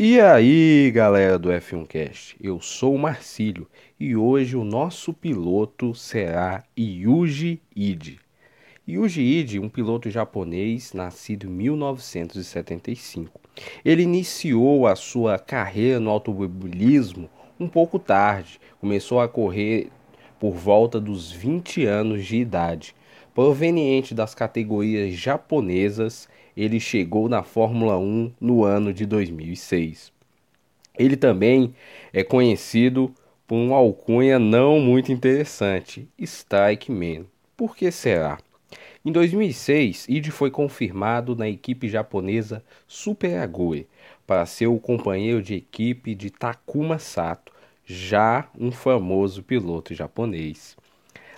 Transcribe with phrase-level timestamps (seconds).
[0.00, 3.66] E aí, galera do F1 Cast, eu sou o Marcílio
[3.98, 8.20] e hoje o nosso piloto será Yuji Ide.
[8.88, 13.40] Yuji Ide, um piloto japonês nascido em 1975.
[13.84, 17.28] Ele iniciou a sua carreira no automobilismo
[17.58, 19.90] um pouco tarde, começou a correr
[20.38, 22.94] por volta dos 20 anos de idade.
[23.38, 30.12] Proveniente das categorias japonesas, ele chegou na Fórmula 1 no ano de 2006.
[30.98, 31.72] Ele também
[32.12, 33.14] é conhecido
[33.46, 37.26] por uma alcunha não muito interessante, Strike Man.
[37.56, 38.38] Por que será?
[39.04, 43.86] Em 2006, Id foi confirmado na equipe japonesa Super Agoi
[44.26, 47.52] para ser o companheiro de equipe de Takuma Sato,
[47.86, 50.76] já um famoso piloto japonês.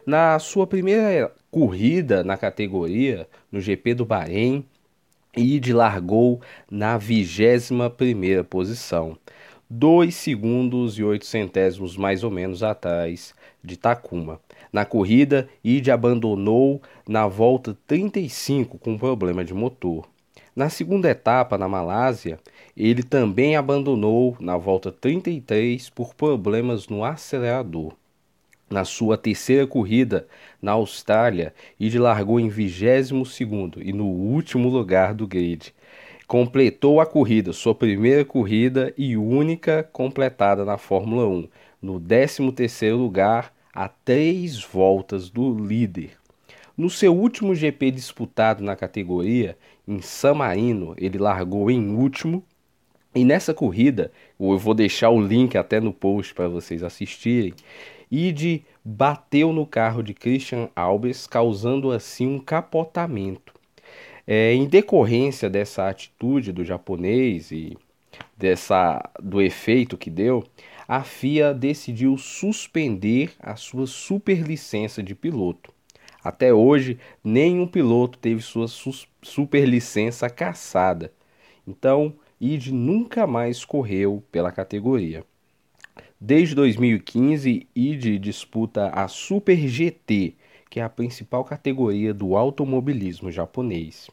[0.07, 4.65] Na sua primeira corrida na categoria, no GP do Bahrein,
[5.37, 6.41] Id largou
[6.71, 9.17] na 21ª posição,
[9.69, 14.41] 2 segundos e 8 centésimos mais ou menos atrás de Takuma.
[14.73, 20.09] Na corrida, Id abandonou na volta 35 com problema de motor.
[20.57, 22.39] Na segunda etapa, na Malásia,
[22.77, 27.95] ele também abandonou na volta 33 por problemas no acelerador.
[28.71, 30.29] Na sua terceira corrida
[30.63, 35.75] na Austrália, Id largou em 22º e no último lugar do grid.
[36.29, 41.49] Completou a corrida, sua primeira corrida e única completada na Fórmula 1,
[41.83, 46.13] no 13º lugar a três voltas do líder.
[46.77, 52.45] No seu último GP disputado na categoria, em San Marino, ele largou em último
[53.15, 57.55] e nessa corrida, eu vou deixar o link até no post para vocês assistirem,
[58.11, 63.55] Id bateu no carro de Christian Albers, causando assim um capotamento.
[64.27, 67.77] É, em decorrência dessa atitude do japonês e
[68.37, 70.45] dessa do efeito que deu,
[70.87, 75.73] a FIA decidiu suspender a sua superlicença de piloto.
[76.23, 78.67] Até hoje, nenhum piloto teve sua
[79.23, 81.13] superlicença cassada.
[81.67, 85.23] Então, Id nunca mais correu pela categoria.
[86.19, 90.37] Desde 2015, ID disputa a Super GT,
[90.71, 94.09] que é a principal categoria do automobilismo japonês.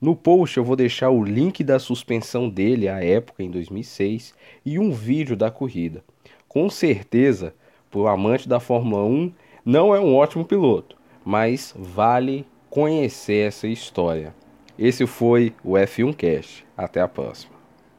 [0.00, 4.32] No post eu vou deixar o link da suspensão dele à época em 2006
[4.64, 6.04] e um vídeo da corrida.
[6.46, 7.52] Com certeza,
[7.90, 9.32] para o amante da Fórmula 1,
[9.64, 14.32] não é um ótimo piloto, mas vale conhecer essa história.
[14.78, 16.64] Esse foi o F1 Cast.
[16.76, 17.55] Até a próxima.